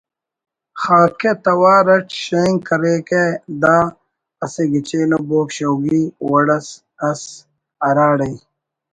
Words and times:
خاکہ 0.81 1.31
توار 1.43 1.87
it 1.95 2.05
Schank 2.23 2.57
کریکہ 2.67 3.23
دا 3.61 3.77
اسہ 4.43 4.63
گچین 4.71 5.11
ءُ 5.15 5.19
بوگ 5.27 5.47
شوگی 5.57 6.01
وڑ 6.29 6.47
اس 6.57 6.67
ئس 7.09 7.23
ہراڑے 7.83 8.33